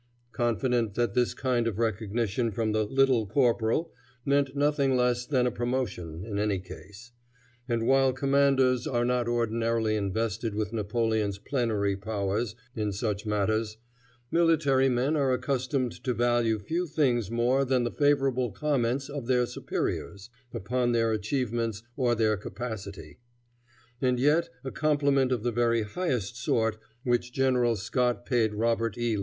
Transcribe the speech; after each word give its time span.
confident 0.31 0.95
that 0.95 1.13
this 1.13 1.35
kind 1.35 1.67
of 1.67 1.77
recognition 1.77 2.49
from 2.51 2.71
the 2.71 2.85
Little 2.85 3.27
Corporal 3.27 3.91
meant 4.25 4.55
nothing 4.55 4.97
less 4.97 5.27
than 5.27 5.45
a 5.45 5.51
promotion, 5.51 6.25
in 6.25 6.39
any 6.39 6.57
case; 6.59 7.11
and 7.69 7.85
while 7.85 8.11
commanders 8.11 8.87
are 8.87 9.05
not 9.05 9.27
ordinarily 9.27 9.95
invested 9.95 10.55
with 10.55 10.73
Napoleon's 10.73 11.37
plenary 11.37 11.95
powers 11.95 12.55
in 12.75 12.91
such 12.91 13.27
matters, 13.27 13.77
military 14.31 14.89
men 14.89 15.15
are 15.15 15.33
accustomed 15.33 15.91
to 16.03 16.15
value 16.15 16.57
few 16.57 16.87
things 16.87 17.29
more 17.29 17.63
than 17.63 17.83
the 17.83 17.91
favorable 17.91 18.49
comments 18.51 19.07
of 19.07 19.27
their 19.27 19.45
superiors 19.45 20.31
upon 20.51 20.93
their 20.93 21.11
achievements 21.11 21.83
or 21.95 22.15
their 22.15 22.35
capacity. 22.37 23.19
And 24.01 24.19
yet 24.19 24.49
a 24.63 24.71
compliment 24.71 25.31
of 25.31 25.43
the 25.43 25.51
very 25.51 25.83
highest 25.83 26.37
sort, 26.37 26.79
which 27.03 27.31
General 27.31 27.75
Scott 27.75 28.25
paid 28.25 28.55
Robert 28.55 28.97
E. 28.97 29.19